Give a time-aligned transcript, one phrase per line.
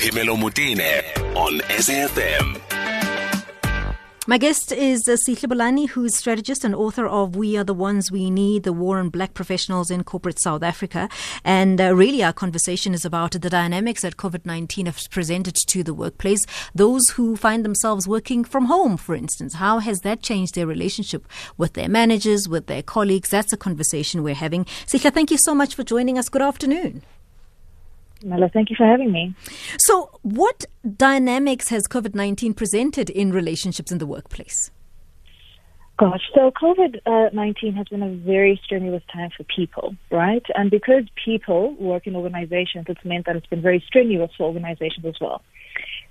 [0.00, 1.04] Phemelo Motene
[1.36, 2.58] on SAFM.
[4.26, 8.30] My guest is uh, Sihle who's strategist and author of We Are the Ones We
[8.30, 11.10] Need, the War on Black Professionals in Corporate South Africa.
[11.44, 15.82] And uh, really, our conversation is about the dynamics that COVID 19 has presented to
[15.82, 16.46] the workplace.
[16.74, 21.28] Those who find themselves working from home, for instance, how has that changed their relationship
[21.58, 23.28] with their managers, with their colleagues?
[23.28, 24.64] That's a conversation we're having.
[24.86, 26.30] Sihle, thank you so much for joining us.
[26.30, 27.02] Good afternoon.
[28.24, 29.34] Mela, thank you for having me.
[29.78, 30.66] So, what
[30.96, 34.70] dynamics has COVID 19 presented in relationships in the workplace?
[36.00, 40.42] Gosh, so COVID 19 has been a very strenuous time for people, right?
[40.54, 45.04] And because people work in organizations, it's meant that it's been very strenuous for organizations
[45.04, 45.42] as well.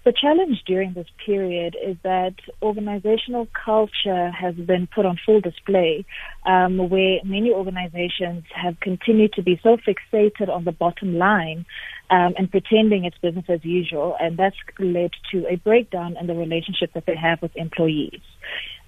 [0.10, 6.04] The challenge during this period is that organizational culture has been put on full display,
[6.48, 11.64] um, where many organizations have continued to be so fixated on the bottom line
[12.10, 16.34] um, and pretending it's business as usual, and that's led to a breakdown in the
[16.34, 18.22] relationship that they have with employees.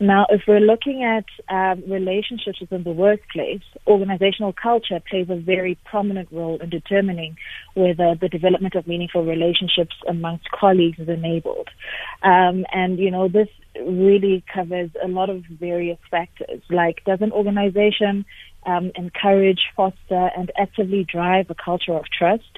[0.01, 5.77] Now, if we're looking at um, relationships within the workplace, organizational culture plays a very
[5.85, 7.37] prominent role in determining
[7.75, 11.67] whether the development of meaningful relationships amongst colleagues is enabled.
[12.23, 13.47] Um, and, you know, this
[13.79, 18.25] really covers a lot of various factors, like does an organization
[18.65, 22.57] um, encourage, foster, and actively drive a culture of trust?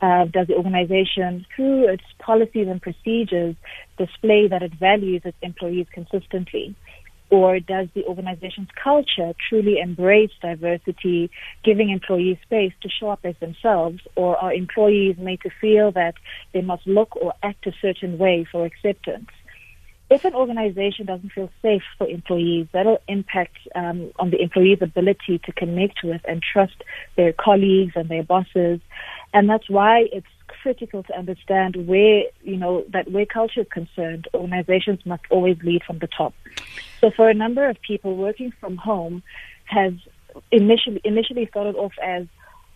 [0.00, 3.56] Uh, does the organization, through its policies and procedures,
[3.96, 6.74] display that it values its employees consistently?
[7.30, 11.30] Or does the organization's culture truly embrace diversity,
[11.62, 14.00] giving employees space to show up as themselves?
[14.16, 16.14] Or are employees made to feel that
[16.54, 19.28] they must look or act a certain way for acceptance?
[20.10, 25.38] If an organization doesn't feel safe for employees, that'll impact um, on the employee's ability
[25.44, 26.82] to connect with and trust
[27.16, 28.80] their colleagues and their bosses.
[29.34, 34.28] And that's why it's critical to understand where, you know, that where culture is concerned,
[34.32, 36.34] organizations must always lead from the top.
[37.00, 39.22] So for a number of people, working from home
[39.66, 39.92] has
[40.50, 42.26] initially initially started off as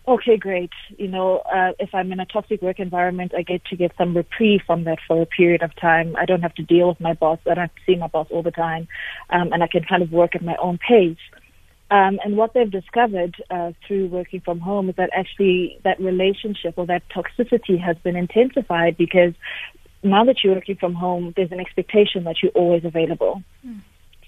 [0.07, 0.71] okay, great.
[0.97, 4.15] You know, uh, if I'm in a toxic work environment, I get to get some
[4.15, 6.15] reprieve from that for a period of time.
[6.17, 7.39] I don't have to deal with my boss.
[7.45, 8.87] I don't have to see my boss all the time,
[9.29, 11.17] um, and I can kind of work at my own pace.
[11.91, 16.73] Um, and what they've discovered uh, through working from home is that actually that relationship
[16.77, 19.33] or that toxicity has been intensified because
[20.01, 23.43] now that you're working from home, there's an expectation that you're always available.
[23.65, 23.81] Mm.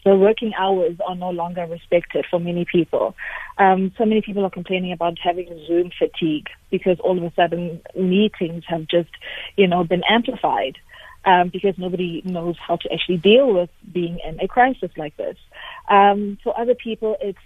[0.05, 3.15] So working hours are no longer respected for many people.
[3.57, 7.81] Um, so many people are complaining about having Zoom fatigue because all of a sudden
[7.95, 9.09] meetings have just,
[9.57, 10.77] you know, been amplified.
[11.27, 15.35] Um, because nobody knows how to actually deal with being in a crisis like this.
[15.89, 17.39] Um, for other people, it's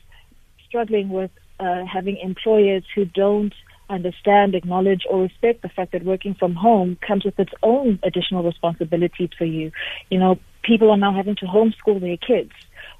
[0.68, 1.32] struggling with
[1.62, 3.54] uh, having employers who don't
[3.90, 8.44] understand, acknowledge, or respect the fact that working from home comes with its own additional
[8.44, 9.72] responsibilities for you.
[10.10, 12.52] You know, people are now having to homeschool their kids,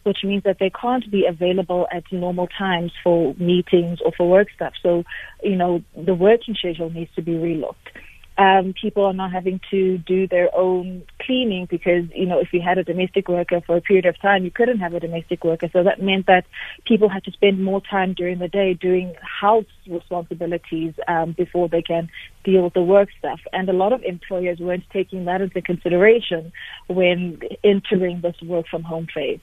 [0.04, 4.48] which means that they can't be available at normal times for meetings or for work
[4.56, 4.74] stuff.
[4.82, 5.04] So,
[5.44, 7.76] you know, the working schedule needs to be relooked
[8.40, 12.62] um, people are not having to do their own cleaning because, you know, if you
[12.62, 15.70] had a domestic worker for a period of time, you couldn't have a domestic worker.
[15.74, 16.46] So that meant that
[16.86, 21.82] people had to spend more time during the day doing house responsibilities um, before they
[21.82, 22.10] can
[22.46, 23.42] deal with the work stuff.
[23.52, 26.54] And a lot of employers weren't taking that into consideration
[26.88, 29.42] when entering this work from home phase.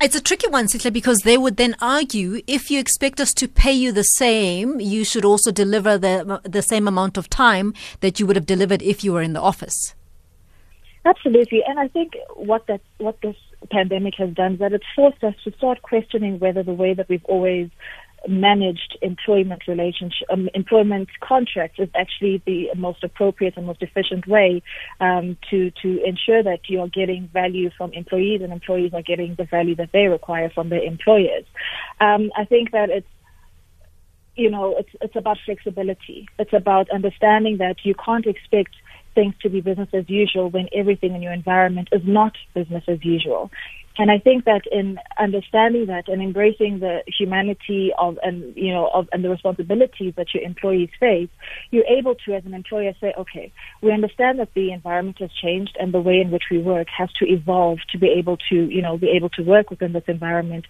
[0.00, 3.48] It's a tricky one, Sihle, because they would then argue if you expect us to
[3.48, 8.20] pay you the same, you should also deliver the, the same amount of time that
[8.20, 9.94] you would have delivered if you were in the office.
[11.04, 11.62] Absolutely.
[11.66, 13.36] And I think what that what this
[13.70, 17.08] pandemic has done is that it's forced us to start questioning whether the way that
[17.08, 17.68] we've always
[18.28, 24.62] managed employment relationship, um, employment contracts is actually the most appropriate and most efficient way
[25.00, 29.34] um, to to ensure that you are getting value from employees and employees are getting
[29.36, 31.44] the value that they require from their employers.
[32.00, 33.08] Um, I think that it's
[34.36, 36.28] you know it's it's about flexibility.
[36.38, 38.74] It's about understanding that you can't expect
[39.14, 43.04] things to be business as usual when everything in your environment is not business as
[43.04, 43.50] usual.
[43.96, 48.90] And I think that in understanding that and embracing the humanity of and you know
[48.92, 51.28] of and the responsibilities that your employees face,
[51.70, 53.52] you're able to, as an employer, say, okay,
[53.82, 57.08] we understand that the environment has changed and the way in which we work has
[57.20, 60.66] to evolve to be able to you know be able to work within this environment.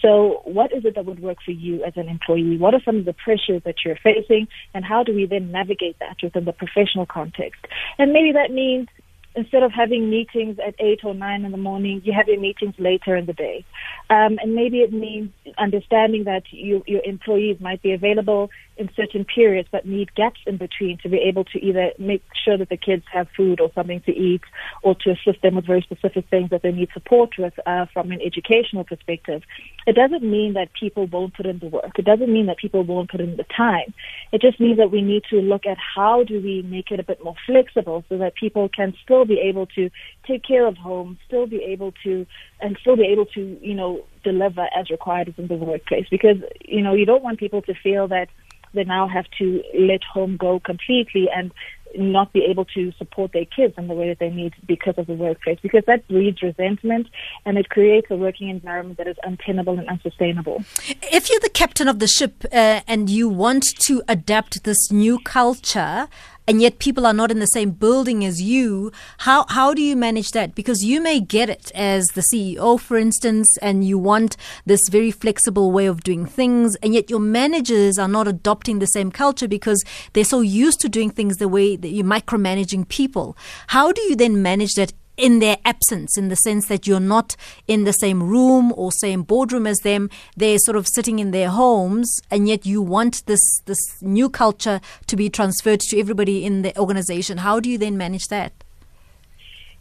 [0.00, 2.58] So, what is it that would work for you as an employee?
[2.58, 5.98] What are some of the pressures that you're facing, and how do we then navigate
[5.98, 7.66] that within the professional context?
[7.98, 8.86] And maybe that means
[9.34, 12.74] instead of having meetings at eight or nine in the morning, you have your meetings
[12.78, 13.64] later in the day.
[14.10, 19.24] Um, and maybe it means understanding that you, your employees might be available in certain
[19.24, 22.76] periods, but need gaps in between to be able to either make sure that the
[22.76, 24.42] kids have food or something to eat,
[24.82, 28.12] or to assist them with very specific things that they need support with uh, from
[28.12, 29.42] an educational perspective.
[29.86, 31.98] It doesn't mean that people won't put in the work.
[31.98, 33.92] It doesn't mean that people won't put in the time.
[34.32, 37.02] It just means that we need to look at how do we make it a
[37.02, 39.90] bit more flexible so that people can still be able to
[40.26, 42.26] take care of home, still be able to,
[42.60, 46.06] and still be able to, you know, deliver as required in the workplace.
[46.10, 48.28] Because, you know, you don't want people to feel that
[48.74, 51.52] they now have to let home go completely and
[51.96, 55.06] not be able to support their kids in the way that they need because of
[55.06, 57.08] the workplace, because that breeds resentment
[57.44, 60.62] and it creates a working environment that is untenable and unsustainable.
[60.86, 65.18] If you're the captain of the ship uh, and you want to adapt this new
[65.20, 66.08] culture,
[66.48, 68.90] and yet people are not in the same building as you.
[69.18, 70.54] How how do you manage that?
[70.54, 75.10] Because you may get it as the CEO, for instance, and you want this very
[75.10, 79.46] flexible way of doing things, and yet your managers are not adopting the same culture
[79.46, 79.84] because
[80.14, 83.36] they're so used to doing things the way that you're micromanaging people.
[83.68, 87.36] How do you then manage that in their absence, in the sense that you're not
[87.66, 90.08] in the same room or same boardroom as them.
[90.36, 94.80] They're sort of sitting in their homes, and yet you want this this new culture
[95.06, 97.38] to be transferred to everybody in the organization.
[97.38, 98.52] How do you then manage that?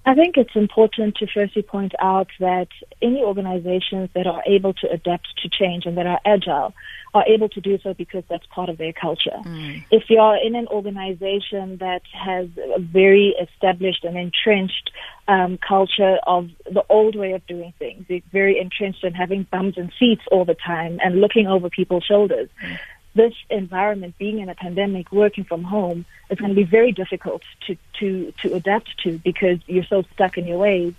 [0.07, 2.69] I think it's important to firstly point out that
[3.01, 6.73] any organizations that are able to adapt to change and that are agile
[7.13, 9.35] are able to do so because that's part of their culture.
[9.43, 9.83] Mm.
[9.91, 14.91] If you're in an organization that has a very established and entrenched
[15.27, 19.73] um, culture of the old way of doing things, it's very entrenched in having bums
[19.75, 22.47] and seats all the time and looking over people's shoulders.
[22.63, 22.79] Mm.
[23.17, 27.41] This environment, being in a pandemic, working from home, is going to be very difficult
[27.65, 30.93] to, to, to adapt to because you're so stuck in your ways.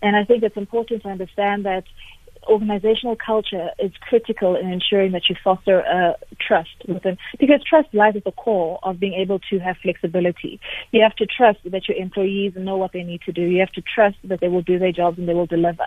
[0.00, 1.82] And I think it's important to understand that
[2.48, 8.16] organizational culture is critical in ensuring that you foster uh, trust within, because trust lies
[8.16, 10.60] at the core of being able to have flexibility.
[10.92, 13.42] You have to trust that your employees know what they need to do.
[13.42, 15.86] You have to trust that they will do their jobs and they will deliver,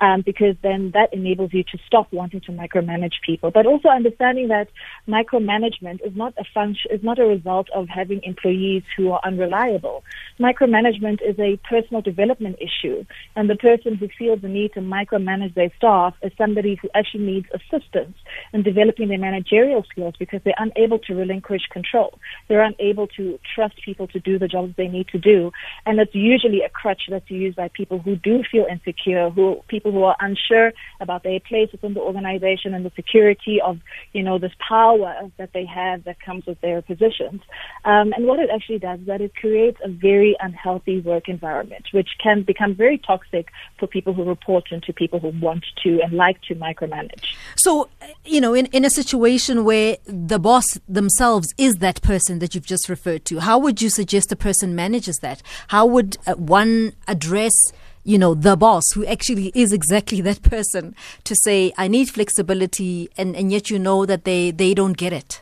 [0.00, 3.50] um, because then that enables you to stop wanting to micromanage people.
[3.50, 4.68] But also understanding that
[5.08, 10.04] micromanagement is not a function, is not a result of having employees who are unreliable.
[10.38, 13.04] Micromanagement is a personal development issue,
[13.36, 16.88] and the person who feels the need to micromanage their staff staff as somebody who
[16.94, 18.16] actually needs assistance
[18.52, 22.18] in developing their managerial skills because they're unable to relinquish control.
[22.48, 25.52] They're unable to trust people to do the jobs they need to do.
[25.86, 29.92] And it's usually a crutch that's used by people who do feel insecure, who people
[29.92, 33.78] who are unsure about their place within the organization and the security of,
[34.12, 37.40] you know, this power that they have that comes with their positions.
[37.84, 41.86] Um, and what it actually does is that it creates a very unhealthy work environment,
[41.92, 43.48] which can become very toxic
[43.78, 47.36] for people who report into people who want to and like to micromanage.
[47.56, 47.88] So,
[48.24, 52.66] you know, in, in a situation where the boss themselves is that person that you've
[52.66, 55.42] just referred to, how would you suggest a person manages that?
[55.68, 57.54] How would uh, one address
[58.06, 60.94] you know, the boss who actually is exactly that person
[61.24, 65.14] to say, I need flexibility, and, and yet you know that they, they don't get
[65.14, 65.40] it?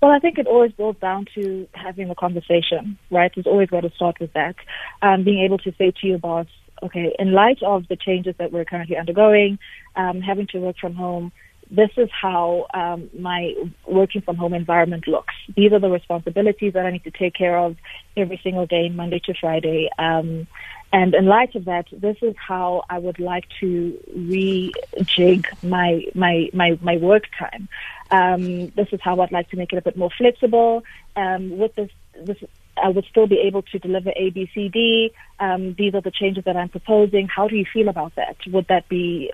[0.00, 3.32] Well, I think it always boils down to having a conversation, right?
[3.36, 4.56] It's always got to start with that.
[5.00, 6.46] Um, being able to say to your boss,
[6.82, 9.58] okay, in light of the changes that we're currently undergoing,
[9.96, 11.32] um, having to work from home,
[11.70, 13.54] this is how um, my
[13.86, 15.34] working from home environment looks.
[15.56, 17.76] These are the responsibilities that I need to take care of
[18.14, 19.88] every single day, Monday to Friday.
[19.98, 20.46] Um,
[20.92, 26.50] and in light of that, this is how I would like to rejig my my
[26.52, 27.68] my my work time.
[28.10, 30.84] Um, this is how I'd like to make it a bit more flexible.
[31.16, 31.90] Um, with this
[32.26, 32.36] this
[32.82, 35.12] I would still be able to deliver A, B, C, D.
[35.40, 37.28] Um, these are the changes that I'm proposing.
[37.28, 38.36] How do you feel about that?
[38.46, 39.30] Would that be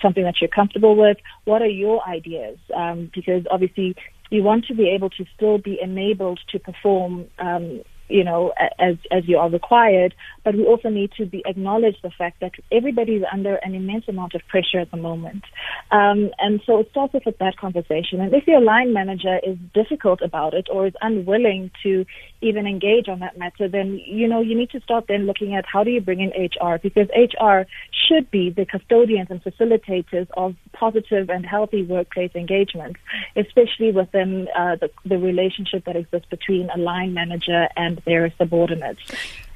[0.00, 1.18] something that you're comfortable with?
[1.44, 2.58] What are your ideas?
[2.74, 3.94] Um, because obviously
[4.30, 8.96] you want to be able to still be enabled to perform um, you know, as
[9.10, 10.14] as you are required.
[10.44, 14.08] But we also need to be acknowledge the fact that everybody is under an immense
[14.08, 15.44] amount of pressure at the moment,
[15.90, 18.20] um, and so it starts with that conversation.
[18.20, 22.06] And if your line manager is difficult about it or is unwilling to
[22.40, 25.64] even engage on that matter, then you know you need to start then looking at
[25.66, 27.66] how do you bring in HR because HR
[28.08, 32.96] should be the custodians and facilitators of positive and healthy workplace engagement,
[33.36, 39.00] especially within uh, the, the relationship that exists between a line manager and their subordinates.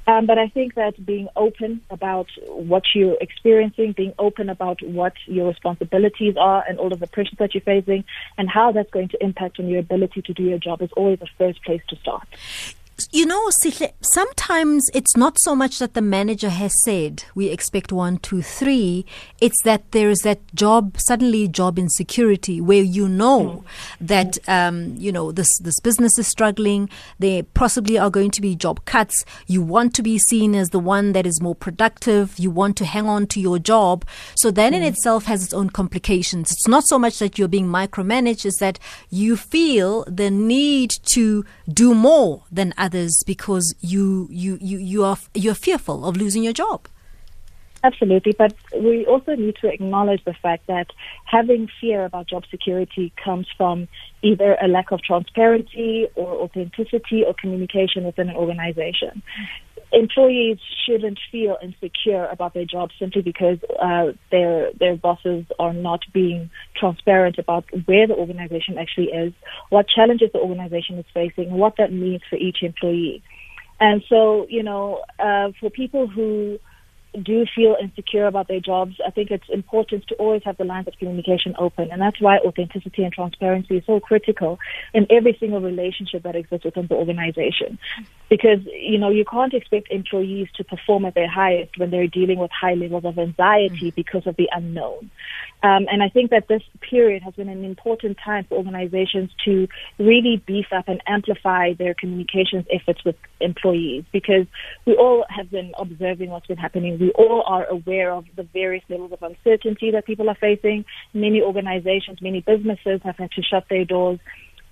[0.07, 5.13] Um, but I think that being open about what you're experiencing, being open about what
[5.27, 8.05] your responsibilities are and all of the pressures that you're facing
[8.37, 11.21] and how that's going to impact on your ability to do your job is always
[11.21, 12.27] the first place to start.
[13.15, 13.51] You know,
[14.01, 19.05] sometimes it's not so much that the manager has said we expect one, two, three.
[19.39, 23.65] It's that there is that job, suddenly job insecurity where you know
[24.01, 26.89] that, um, you know, this, this business is struggling.
[27.19, 29.27] There possibly are going to be job cuts.
[29.47, 32.39] You want to be seen as the one that is more productive.
[32.39, 34.07] You want to hang on to your job.
[34.37, 34.77] So that mm.
[34.77, 36.51] in itself has its own complications.
[36.51, 38.79] It's not so much that you're being micromanaged, it's that
[39.11, 45.17] you feel the need to do more than others because you you you you are
[45.35, 46.89] you're fearful of losing your job.
[47.85, 50.87] Absolutely, but we also need to acknowledge the fact that
[51.25, 53.89] having fear about job security comes from
[54.23, 59.21] either a lack of transparency or authenticity or communication within an organization
[59.93, 66.01] employees shouldn't feel insecure about their job simply because uh, their their bosses are not
[66.13, 69.33] being transparent about where the organization actually is,
[69.71, 73.23] what challenges the organization is facing, what that means for each employee.
[73.81, 76.59] And so, you know, uh, for people who
[77.21, 80.89] do feel insecure about their jobs, I think it's important to always have the lines
[80.89, 81.91] of communication open.
[81.91, 84.59] And that's why authenticity and transparency is so critical
[84.95, 87.79] in every single relationship that exists within the organization.
[88.31, 92.39] Because, you know, you can't expect employees to perform at their highest when they're dealing
[92.39, 93.95] with high levels of anxiety mm-hmm.
[93.95, 95.11] because of the unknown.
[95.63, 99.69] Um, and I think that this period has been an important time for organizations to
[99.99, 104.47] really beef up and amplify their communications efforts with employees because
[104.87, 106.99] we all have been observing what's been happening.
[107.03, 110.85] We all are aware of the various levels of uncertainty that people are facing.
[111.13, 114.21] Many organizations, many businesses have had to shut their doors.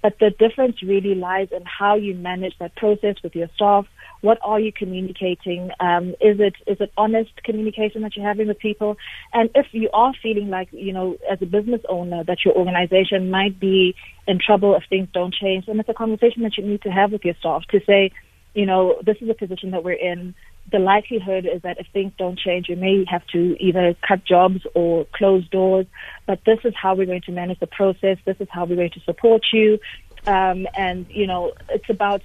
[0.01, 3.87] But the difference really lies in how you manage that process with your staff,
[4.21, 5.71] what are you communicating?
[5.81, 8.97] Um, is it is it honest communication that you're having with people?
[9.33, 13.31] And if you are feeling like you know, as a business owner, that your organization
[13.31, 13.97] might be
[14.29, 17.11] in trouble if things don't change, then it's a conversation that you need to have
[17.13, 18.13] with your staff to say,
[18.55, 20.35] you know, this is a position that we're in.
[20.73, 24.67] The likelihood is that if things don't change, we may have to either cut jobs
[24.75, 25.87] or close doors.
[26.27, 28.19] But this is how we're going to manage the process.
[28.25, 29.79] This is how we're going to support you.
[30.27, 32.23] Um, and you know, it's about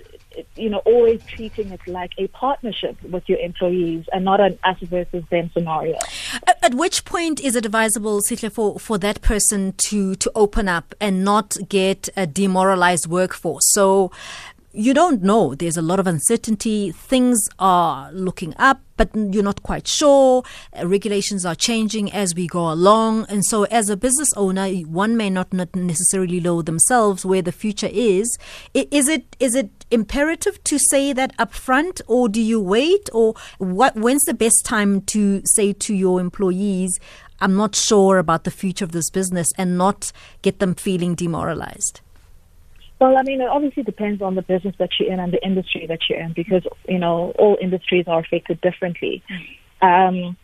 [0.55, 4.77] you know, always treating it like a partnership with your employees and not an us
[4.81, 5.97] versus them scenario.
[6.61, 10.93] At, which point is it advisable, Sihle, for, for that person to, to open up
[10.99, 13.63] and not get a demoralized workforce?
[13.69, 14.11] So
[14.75, 15.55] you don't know.
[15.55, 16.91] There's a lot of uncertainty.
[16.91, 20.43] Things are looking up, but you're not quite sure.
[20.83, 23.25] Regulations are changing as we go along.
[23.29, 27.53] And so, as a business owner, one may not, not necessarily know themselves where the
[27.53, 28.37] future is.
[28.73, 33.09] Is it, is it imperative to say that upfront, or do you wait?
[33.13, 36.99] Or what, when's the best time to say to your employees,
[37.39, 42.01] I'm not sure about the future of this business and not get them feeling demoralized?
[42.99, 45.85] Well, I mean, it obviously depends on the business that you're in and the industry
[45.87, 49.21] that you're in because, you know, all industries are affected differently.
[49.81, 50.37] Um,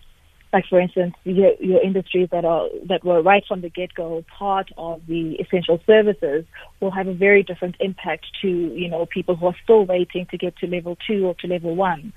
[0.53, 4.70] like for instance, your, your industries that are that were right from the get-go part
[4.77, 6.46] of the essential services
[6.81, 10.38] will have a very different impact to you know people who are still waiting to
[10.38, 12.12] get to level two or to level one,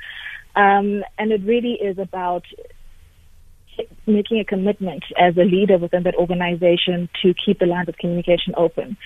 [0.57, 2.45] um, and it really is about
[4.07, 8.55] making a commitment as a leader within that organization to keep the lines of communication
[8.57, 8.97] open.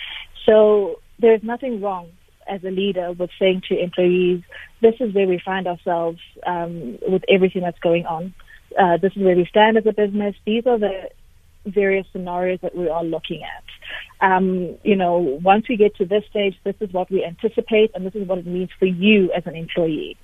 [0.47, 2.11] So there's nothing wrong
[2.49, 4.43] as a leader with saying to employees,
[4.81, 8.35] this is where we find ourselves um, with everything that's going on.
[8.79, 10.35] Uh, this is where we stand as a business.
[10.47, 11.11] These are the
[11.67, 13.65] various scenarios that we are looking at.
[14.21, 18.07] Um, you know, once we get to this stage, this is what we anticipate, and
[18.07, 20.17] this is what it means for you as an employee.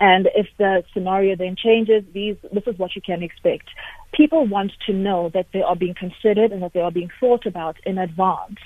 [0.00, 3.68] And if the scenario then changes, these, this is what you can expect.
[4.12, 7.44] People want to know that they are being considered and that they are being thought
[7.46, 8.58] about in advance.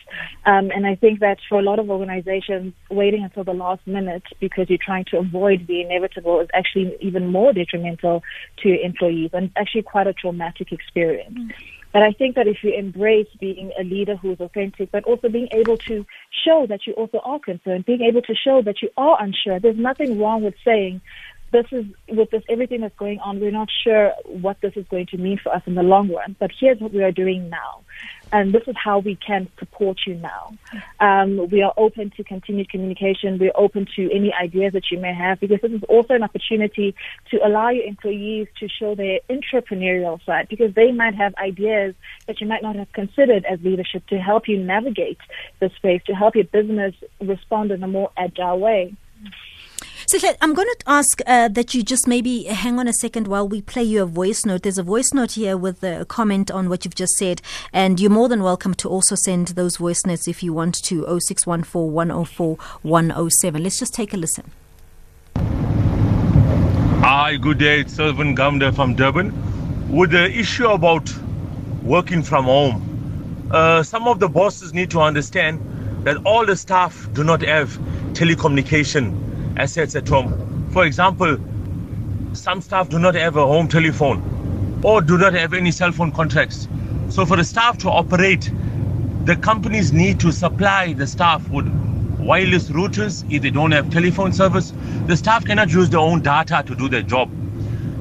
[0.46, 4.24] Um, and I think that for a lot of organizations, waiting until the last minute
[4.40, 8.22] because you're trying to avoid the inevitable is actually even more detrimental
[8.58, 11.38] to your employees and actually quite a traumatic experience.
[11.38, 11.50] Mm.
[11.92, 15.28] But I think that if you embrace being a leader who is authentic, but also
[15.28, 16.06] being able to
[16.44, 19.76] show that you also are concerned, being able to show that you are unsure, there's
[19.76, 21.02] nothing wrong with saying,
[21.52, 25.06] this is with this everything that's going on, we're not sure what this is going
[25.06, 26.34] to mean for us in the long run.
[26.40, 27.84] But here's what we are doing now,
[28.32, 30.56] and this is how we can support you now.
[31.00, 33.38] Um, we are open to continued communication.
[33.38, 36.94] We're open to any ideas that you may have because this is also an opportunity
[37.30, 41.94] to allow your employees to show their entrepreneurial side because they might have ideas
[42.26, 45.18] that you might not have considered as leadership to help you navigate
[45.60, 48.94] the space, to help your business respond in a more agile way.
[50.06, 53.46] So I'm going to ask uh, that you just maybe hang on a second while
[53.46, 54.62] we play you a voice note.
[54.62, 57.40] There's a voice note here with a comment on what you've just said,
[57.72, 61.04] and you're more than welcome to also send those voice notes if you want to
[61.20, 63.62] 0614 104 107.
[63.62, 64.50] Let's just take a listen.
[67.04, 67.80] Hi, good day.
[67.80, 69.32] It's Sylvan Gamda from Durban.
[69.88, 71.12] With the issue about
[71.82, 75.60] working from home, uh, some of the bosses need to understand
[76.04, 77.78] that all the staff do not have
[78.14, 80.70] telecommunication assets at home.
[80.72, 81.38] For example,
[82.32, 86.12] some staff do not have a home telephone or do not have any cell phone
[86.12, 86.68] contracts.
[87.08, 88.50] So, for the staff to operate,
[89.24, 91.68] the companies need to supply the staff with
[92.18, 94.72] wireless routers if they don't have telephone service.
[95.06, 97.30] The staff cannot use their own data to do their job.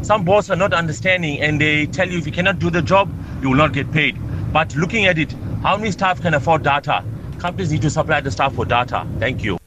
[0.01, 3.11] Some bosses are not understanding and they tell you if you cannot do the job,
[3.41, 4.17] you will not get paid.
[4.51, 7.03] But looking at it, how many staff can afford data?
[7.37, 9.07] Companies need to supply the staff for data.
[9.19, 9.60] Thank you.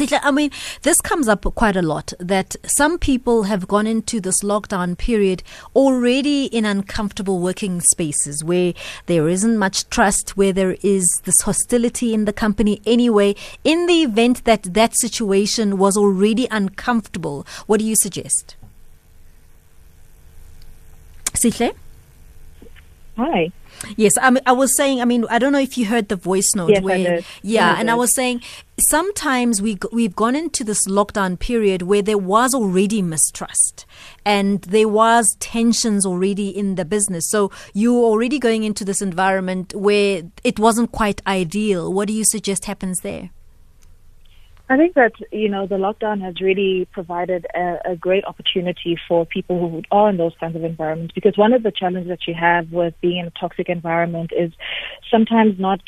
[0.00, 0.50] I mean,
[0.82, 5.42] this comes up quite a lot that some people have gone into this lockdown period
[5.74, 8.74] already in uncomfortable working spaces where
[9.06, 13.34] there isn't much trust, where there is this hostility in the company anyway.
[13.64, 18.56] In the event that that situation was already uncomfortable, what do you suggest?
[21.34, 21.72] Sihle?
[23.16, 23.50] Hi.
[23.96, 25.00] Yes, I, mean, I was saying.
[25.00, 26.70] I mean, I don't know if you heard the voice note.
[26.70, 27.24] Yes, where, I did.
[27.42, 28.42] Yeah, I and I was saying
[28.78, 33.86] sometimes we we've gone into this lockdown period where there was already mistrust
[34.24, 37.30] and there was tensions already in the business.
[37.30, 41.92] So you're already going into this environment where it wasn't quite ideal.
[41.92, 43.30] What do you suggest happens there?
[44.68, 49.24] I think that you know the lockdown has really provided a, a great opportunity for
[49.24, 52.34] people who are in those kinds of environments because one of the challenges that you
[52.34, 54.52] have with being in a toxic environment is
[55.10, 55.80] sometimes not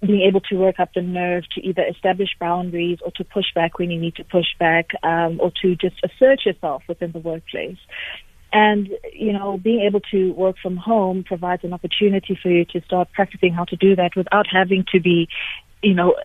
[0.00, 3.78] being able to work up the nerve to either establish boundaries or to push back
[3.78, 7.78] when you need to push back um, or to just assert yourself within the workplace.
[8.52, 12.82] And, you know, being able to work from home provides an opportunity for you to
[12.82, 15.28] start practicing how to do that without having to be,
[15.82, 16.16] you know,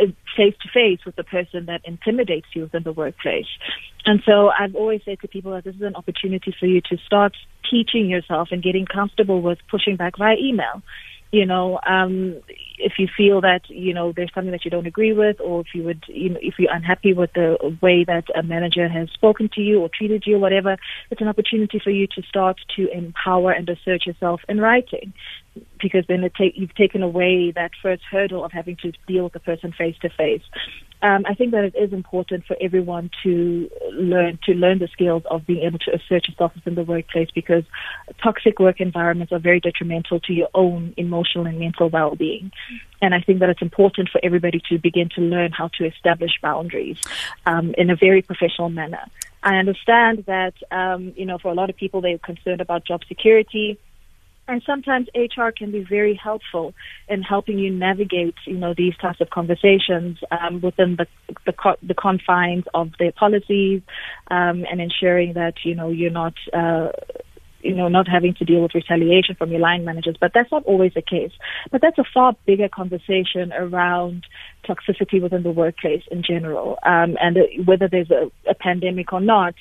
[0.00, 3.46] Uh, face to face with the person that intimidates you within the workplace.
[4.06, 6.96] And so I've always said to people that this is an opportunity for you to
[7.04, 7.36] start
[7.68, 10.82] teaching yourself and getting comfortable with pushing back via email.
[11.30, 12.40] You know, um,
[12.78, 15.66] if you feel that you know there's something that you don't agree with, or if
[15.74, 19.50] you would, you know, if you're unhappy with the way that a manager has spoken
[19.54, 20.76] to you or treated you, or whatever,
[21.10, 25.12] it's an opportunity for you to start to empower and assert yourself in writing
[25.80, 29.32] because then it take, you've taken away that first hurdle of having to deal with
[29.32, 30.42] the person face to face.
[31.00, 35.22] Um, I think that it is important for everyone to learn to learn the skills
[35.30, 37.62] of being able to assert yourself within the workplace because
[38.20, 42.52] toxic work environments are very detrimental to your own emotional and mental well-being.
[43.00, 46.32] And I think that it's important for everybody to begin to learn how to establish
[46.42, 46.98] boundaries
[47.46, 49.04] um, in a very professional manner.
[49.42, 53.02] I understand that um, you know for a lot of people they're concerned about job
[53.06, 53.78] security
[54.48, 56.74] and sometimes HR can be very helpful
[57.06, 61.06] in helping you navigate, you know, these types of conversations um, within the
[61.44, 63.82] the, co- the confines of their policies,
[64.30, 66.34] um, and ensuring that you know you're not.
[66.52, 66.88] Uh,
[67.60, 70.64] you know, not having to deal with retaliation from your line managers, but that's not
[70.64, 71.32] always the case.
[71.70, 74.24] But that's a far bigger conversation around
[74.66, 79.20] toxicity within the workplace in general, um, and uh, whether there's a, a pandemic or
[79.20, 79.54] not.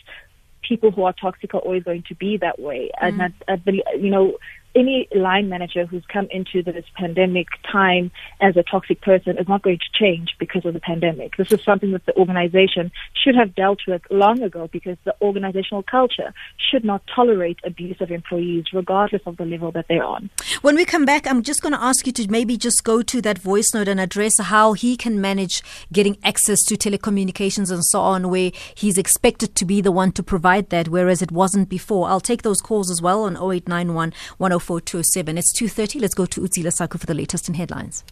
[0.67, 3.83] People who are toxic are always going to be that way, and that, I believe,
[3.97, 4.37] you know,
[4.77, 9.63] any line manager who's come into this pandemic time as a toxic person is not
[9.63, 11.35] going to change because of the pandemic.
[11.35, 15.81] This is something that the organization should have dealt with long ago because the organizational
[15.81, 20.29] culture should not tolerate abuse of employees regardless of the level that they're on.
[20.61, 23.21] When we come back, I'm just going to ask you to maybe just go to
[23.21, 28.01] that voice note and address how he can manage getting access to telecommunications and so
[28.01, 32.07] on, where he's expected to be the one to provide that, whereas it wasn't before.
[32.09, 35.37] I'll take those calls as well on 0891 104 207.
[35.37, 36.01] It's 2.30.
[36.01, 38.03] Let's go to Utsila Saku for the latest in headlines.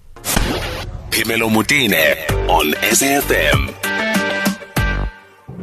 [1.11, 3.73] Phemelo Motene on SAFM.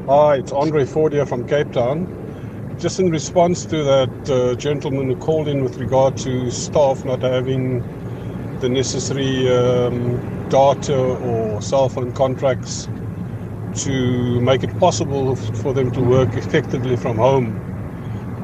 [0.07, 2.77] Hi, it's Andre Fordia from Cape Town.
[2.79, 7.23] Just in response to that uh, gentleman who called in with regard to staff not
[7.23, 7.81] having
[8.61, 12.89] the necessary um, data or cell phone contracts
[13.75, 17.72] to make it possible for them to work effectively from home.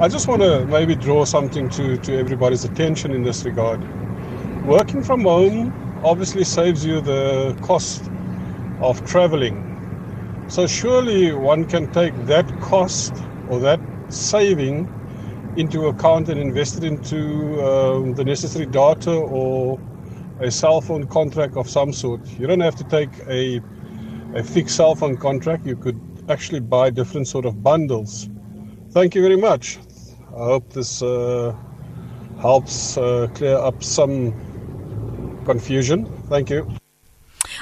[0.01, 3.81] I just want to maybe draw something to, to everybody's attention in this regard.
[4.65, 5.73] Working from home
[6.05, 8.09] obviously saves you the cost
[8.79, 10.45] of traveling.
[10.47, 13.13] So surely one can take that cost
[13.49, 14.87] or that saving
[15.57, 19.81] into account and invest it into um, the necessary data or
[20.39, 22.25] a cell phone contract of some sort.
[22.39, 23.59] You don't have to take a,
[24.33, 25.65] a fixed cell phone contract.
[25.65, 28.29] You could actually buy different sort of bundles.
[28.91, 29.77] Thank you very much.
[30.35, 31.55] I hope this uh,
[32.41, 34.33] helps uh, clear up some
[35.45, 36.05] confusion.
[36.29, 36.78] Thank you.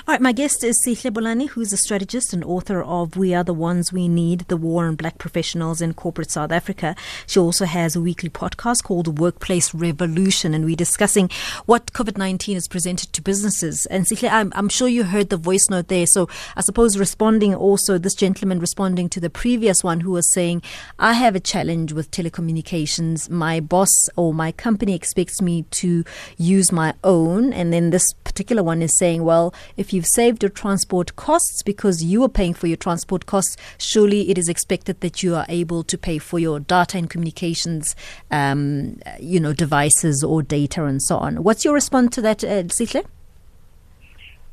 [0.08, 3.44] All right, my guest is Sihle Bolani, who's a strategist and author of We Are
[3.44, 6.96] the Ones We Need, The War on Black Professionals in Corporate South Africa.
[7.26, 11.30] She also has a weekly podcast called Workplace Revolution, and we're discussing
[11.66, 13.86] what COVID 19 has presented to businesses.
[13.88, 16.08] And Sihle, I'm, I'm sure you heard the voice note there.
[16.08, 20.62] So I suppose responding also, this gentleman responding to the previous one who was saying,
[20.98, 23.30] I have a challenge with telecommunications.
[23.30, 26.06] My boss or my company expects me to
[26.38, 27.52] use my own.
[27.52, 32.04] And then this particular one is saying, well, if you've saved your transport costs because
[32.04, 35.84] you are paying for your transport costs, surely it is expected that you are able
[35.84, 37.96] to pay for your data and communications,
[38.30, 41.44] um, you know, devices or data and so on.
[41.44, 43.04] What's your response to that, uh, Sihle?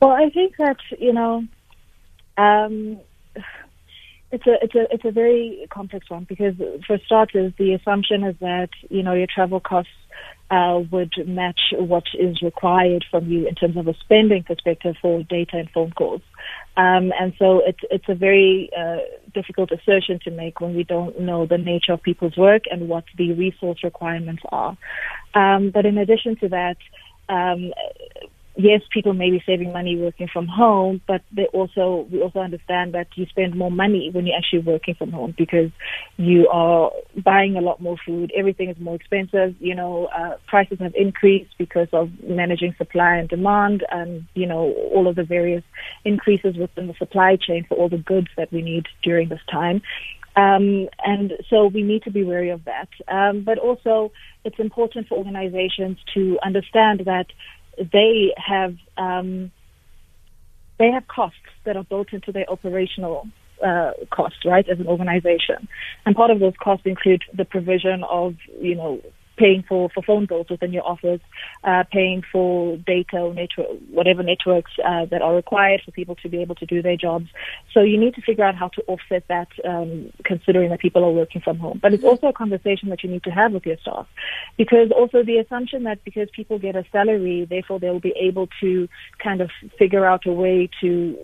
[0.00, 1.44] Well, I think that you know,
[2.38, 2.98] um,
[4.32, 6.54] it's a it's a it's a very complex one because
[6.86, 9.92] for starters, the assumption is that you know your travel costs
[10.50, 15.22] uh, would match what is required from you in terms of a spending perspective for
[15.22, 16.22] data and phone calls.
[16.76, 18.98] Um, and so it's it's a very uh,
[19.32, 23.04] difficult assertion to make when we don't know the nature of people's work and what
[23.16, 24.76] the resource requirements are.
[25.34, 26.76] Um, but in addition to that,
[27.28, 27.72] um,
[28.56, 32.94] yes, people may be saving money working from home, but they also we also understand
[32.94, 35.70] that you spend more money when you're actually working from home because
[36.16, 36.90] you are
[37.24, 38.32] buying a lot more food.
[38.36, 39.54] Everything is more expensive.
[39.60, 44.72] You know, uh, prices have increased because of managing supply and demand, and you know
[44.94, 45.64] all of the various
[46.04, 49.82] increases within the supply chain for all the goods that we need during this time.
[50.36, 52.88] Um, and so we need to be wary of that.
[53.06, 54.10] Um, but also,
[54.44, 57.26] it's important for organizations to understand that
[57.78, 59.50] they have um,
[60.78, 63.26] they have costs that are built into their operational
[63.64, 65.68] uh, costs, right, as an organization.
[66.04, 69.00] And part of those costs include the provision of, you know,
[69.36, 71.20] paying for, for phone bills within your office,
[71.64, 73.34] uh, paying for data or
[73.90, 77.28] whatever networks uh, that are required for people to be able to do their jobs.
[77.72, 81.10] So you need to figure out how to offset that, um, considering that people are
[81.10, 81.80] working from home.
[81.82, 84.06] But it's also a conversation that you need to have with your staff,
[84.56, 88.88] because also the assumption that because people get a salary, therefore they'll be able to
[89.18, 91.16] kind of figure out a way to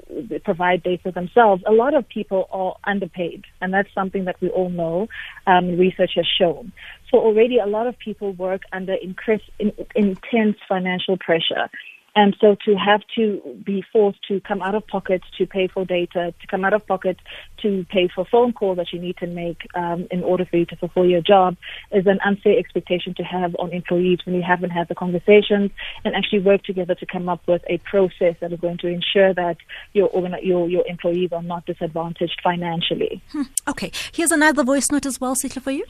[0.45, 1.63] provide data themselves.
[1.67, 5.09] A lot of people are underpaid, and that's something that we all know.
[5.47, 6.73] Um, research has shown.
[7.11, 11.69] So already a lot of people work under increase, in, intense financial pressure.
[12.15, 15.85] And so to have to be forced to come out of pocket to pay for
[15.85, 17.19] data, to come out of pocket
[17.63, 20.67] to pay for phone calls that you need to make um, in order for you
[20.67, 21.57] to fulfill your job
[21.93, 25.71] is an unfair expectation to have on employees when you haven't had the conversations
[26.05, 29.33] and actually work together to come up with a process that is going to ensure
[29.35, 29.57] that
[29.93, 30.11] your
[30.43, 33.23] your, your employees are not disadvantaged financially.
[33.31, 33.43] Hmm.
[33.69, 35.85] Okay, here's another voice note as well, Sihle, for you.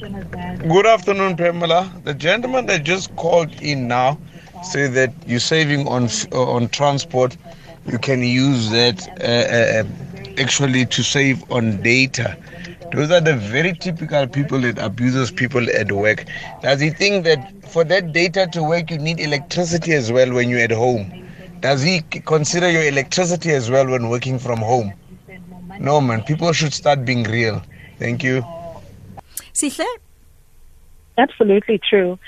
[0.00, 1.90] Good afternoon, Pamela.
[2.04, 4.18] The gentleman that just called in now
[4.60, 7.36] say that you're saving on uh, on transport.
[7.86, 12.36] You can use that uh, uh, actually to save on data.
[12.92, 16.24] Those are the very typical people that abuses people at work.
[16.60, 20.48] Does he think that for that data to work, you need electricity as well when
[20.48, 21.12] you're at home?
[21.60, 24.94] Does he consider your electricity as well when working from home?
[25.78, 26.22] No, man.
[26.22, 27.62] People should start being real.
[27.98, 28.44] Thank you.
[29.54, 29.86] Sihle?
[31.16, 32.18] Absolutely true.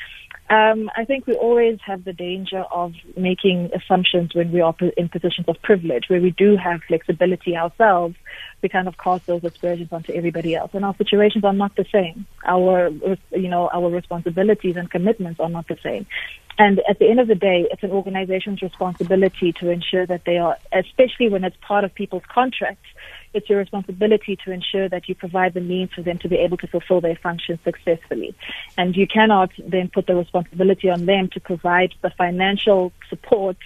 [0.48, 5.08] Um, I think we always have the danger of making assumptions when we are in
[5.08, 8.14] positions of privilege, where we do have flexibility ourselves.
[8.62, 11.84] We kind of cast those aspersions onto everybody else, and our situations are not the
[11.92, 12.26] same.
[12.44, 12.88] Our,
[13.30, 16.06] you know, our responsibilities and commitments are not the same.
[16.58, 20.38] And at the end of the day, it's an organization's responsibility to ensure that they
[20.38, 22.88] are, especially when it's part of people's contracts,
[23.34, 26.56] it's your responsibility to ensure that you provide the means for them to be able
[26.56, 28.34] to fulfill their functions successfully.
[28.78, 33.58] And you cannot then put the responsibility on them to provide the financial support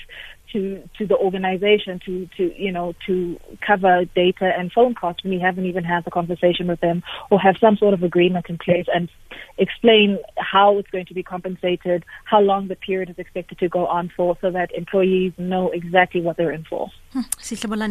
[0.52, 5.40] to to the organization to to you know to cover data and phone costs you
[5.40, 8.86] haven't even had the conversation with them or have some sort of agreement in place
[8.92, 9.08] and
[9.58, 13.86] explain how it's going to be compensated, how long the period is expected to go
[13.86, 16.88] on for, so that employees know exactly what they're in for.
[17.12, 17.22] Hmm.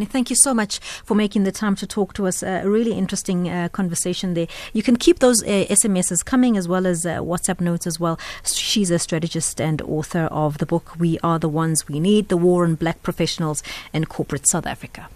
[0.05, 2.41] thank you so much for making the time to talk to us.
[2.41, 4.47] Uh, a really interesting uh, conversation there.
[4.71, 8.17] You can keep those uh, SMSs coming as well as uh, WhatsApp notes as well.
[8.45, 12.37] She's a strategist and author of the book We Are the Ones We Need The
[12.37, 15.09] War on Black Professionals in Corporate South Africa.